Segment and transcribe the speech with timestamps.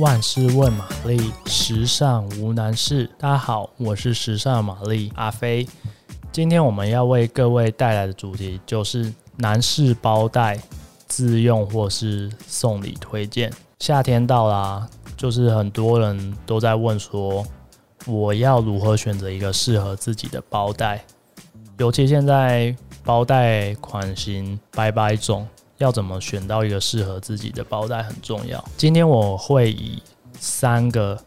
[0.00, 3.04] 万事问玛丽，时尚无难事。
[3.18, 5.68] 大家好，我是时尚玛丽阿飞。
[6.32, 10.58] 今天我们要为各位带来的主题就是男士包袋
[11.06, 13.52] 自用或是送礼推荐。
[13.80, 17.44] 夏天到啦，就是很多人都在问说，
[18.06, 21.04] 我要如何选择一个适合自己的包袋？
[21.76, 25.46] 尤其现在包袋款型百百种。
[25.80, 28.62] 要怎么选到一个适合自己的包袋很重要。
[28.76, 30.00] 今天我会以
[30.38, 31.18] 三个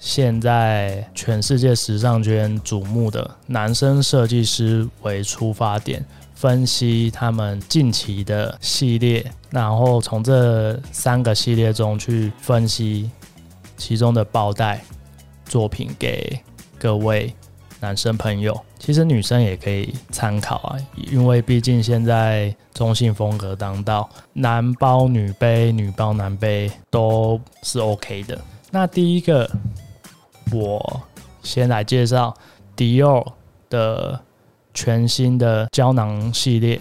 [0.00, 13.08] 现在全世界时尚圈瞩目的男生设计师为出发点，分析他们近期的系列，然后从这三个系列中去分析
[13.76, 14.82] 其中的包袋
[15.44, 16.36] 作品给
[16.80, 17.32] 各位
[17.80, 18.58] 男生朋友。
[18.78, 28.38] 其实女生也可以参考啊，因为毕竟现在中性风格当道，男包女背、女包男背都是 OK 的。
[28.70, 29.50] 那第一个，
[30.52, 31.02] 我
[31.42, 32.34] 先来介绍
[32.76, 33.24] 迪奥
[33.68, 34.18] 的
[34.72, 36.80] 全新的胶囊系列，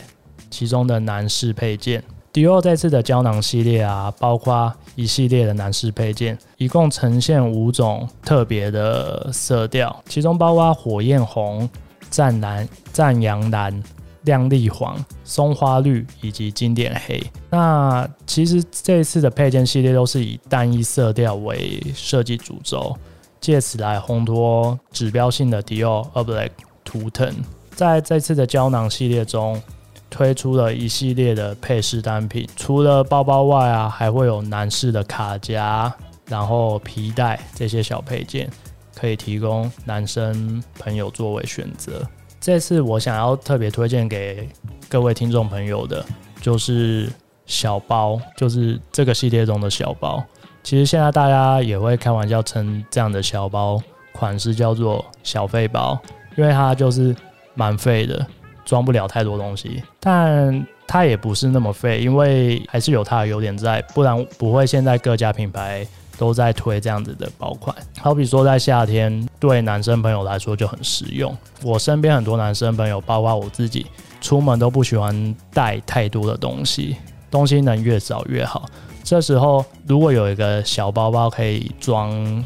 [0.49, 2.03] 其中的男士配件。
[2.31, 11.69] 迪奥这次的胶囊系列啊，包括一系列的男士配件，一共呈现五种特别的色调，其中包括火焰红。
[12.11, 13.83] 湛蓝、湛阳蓝、
[14.23, 17.23] 亮丽黄、松花绿以及经典黑。
[17.51, 22.97] 那其实这一次的配件系列都是以单一色调为设计主轴，
[23.39, 26.49] 借此来烘托指标性的 Dior A Black
[26.83, 27.31] 图腾。
[27.75, 29.61] 在这次的胶囊系列中，
[30.09, 35.93] 推出了一系列的配饰单品，除了包包外啊，还会有男士的卡夹，
[36.25, 38.49] 然后皮带这些小配件。
[38.95, 42.05] 可以提供男生朋友作为选择。
[42.37, 44.49] 这次我想要特别推荐给
[44.89, 46.05] 各位听众朋友的，
[46.41, 47.09] 就是
[47.45, 50.21] 小包，就是这个系列中的小包。
[50.63, 53.81] 其实现在大家也会开玩笑称这样的小包
[54.11, 55.97] 款式叫做小费包，
[56.35, 57.15] 因为它就是
[57.53, 58.27] 蛮费的，
[58.69, 59.81] 装不了太多东西。
[59.99, 65.85] 但它也不是那么废，因为还是有它的优点在，不然不会现在各家品牌。
[66.19, 71.33] 都在推这样子的包款，好比说在夏天，对男生朋友来说就很实用。
[71.63, 73.85] 我身边很多男生朋友，包括我自己，
[74.19, 76.97] 出门都不喜欢带太多的东西，
[77.31, 78.65] 东西能越少越好。
[79.01, 82.43] 这时候如果有一个小包包可以装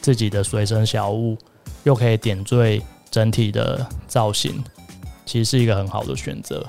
[0.00, 1.38] 自己的随身小物，
[1.84, 2.82] 又可以点缀
[3.12, 4.60] 整体的造型，
[5.24, 6.64] 其实是一个很好的选择。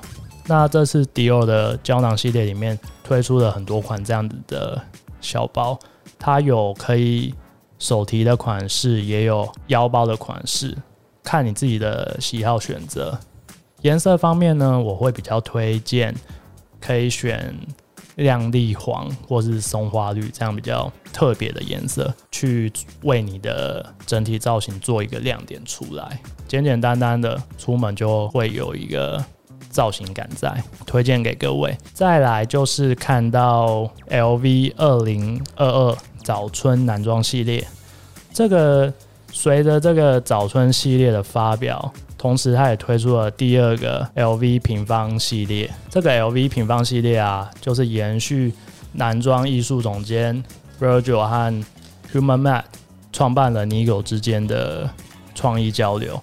[0.46, 4.80] 那这次迪奥的胶囊系列里面推出了很多款这样子的
[5.20, 5.78] 小包。
[6.18, 7.34] 它有可以
[7.78, 10.76] 手提的款式，也有腰包的款式，
[11.22, 13.18] 看你自己的喜好选择。
[13.82, 16.14] 颜色方面呢，我会比较推荐
[16.80, 17.54] 可以选
[18.16, 22.72] 亮丽黄或是松花绿这样比较特别的颜色，去
[23.02, 26.20] 为你的整体造型做一个亮点出来。
[26.46, 29.22] 简简单单的出门就会有一个
[29.68, 31.76] 造型感在，推荐给各位。
[31.92, 37.66] 再来就是看到 LV 二零二二早春男装系列，
[38.32, 38.92] 这个
[39.30, 45.70] 随着这个早春系列的发表，同时它也推出了第二个 LV 平方系列。
[45.90, 48.52] 这个 LV 平方系列啊，就是延续
[48.92, 50.42] 男装艺术总监
[50.80, 51.64] Virgil 和
[52.12, 52.62] Human Mat
[53.12, 54.90] 创办了 Nigo 之间的
[55.34, 56.22] 创意交流。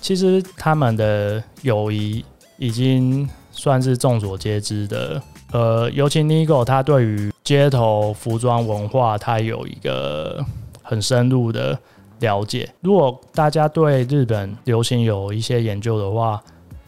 [0.00, 2.24] 其实他们的友谊。
[2.60, 5.22] 已经算是众所皆知的，
[5.52, 10.44] 呃，尤其 Nigo 他对于街头服装文化，他有一个
[10.82, 11.78] 很深入的
[12.20, 12.68] 了解。
[12.80, 16.42] 如果大家对日本流行有一些研究的话，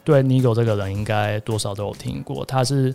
[0.04, 2.44] 对 Nigo 这个人应该多少都有听过。
[2.44, 2.94] 他是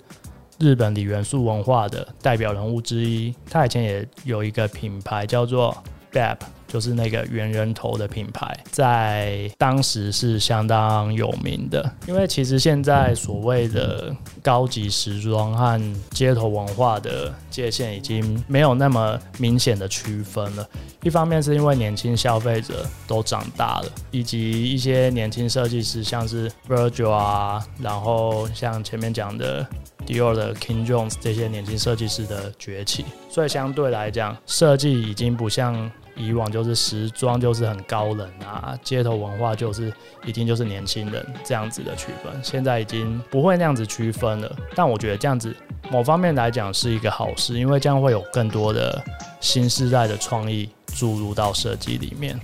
[0.60, 5.76] 日本里元素文化的代表人物之一，他以前也有一个品牌叫做
[6.12, 6.38] BAP。
[6.76, 11.90] 就是那个猿人头的品牌，在当时是相当有名的。
[12.06, 14.14] 因为其实现在所谓的
[14.44, 20.68] 高级时装和街头文化的界限已经没有那么明显的区分了。
[21.02, 29.66] 一方面是因为年轻消费者都长大了，以及一些年轻设计师，像是 Virgil 啊，然后像前面讲的
[30.06, 35.90] Dior 的 King Jones 这些年轻设计师的崛起，所以相对来讲，设计已经不像。
[36.16, 39.94] 以往就是时装就是很高冷啊，街头文化就是
[40.26, 44.56] 一定就是年轻人这样子的区分，现在已经不会那样子区分了。
[44.76, 45.56] 但我觉得这样子
[45.90, 49.04] 某方面来讲是一个好事，因为这样会有更多的
[49.42, 52.40] 新时代的创意注入到设计里面。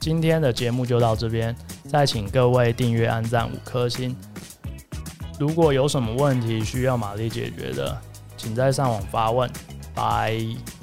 [0.00, 1.54] 今天的节目就到这边，
[1.88, 4.14] 再请各位订阅、按赞五颗星。
[5.38, 7.96] 如果有什么问题需要玛丽解决的，
[8.36, 9.50] 请在上网发问。
[9.94, 10.73] 拜。